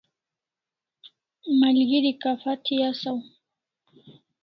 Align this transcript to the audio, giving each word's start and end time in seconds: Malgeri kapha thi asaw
Malgeri 1.59 2.11
kapha 2.21 2.53
thi 2.63 2.75
asaw 2.89 3.19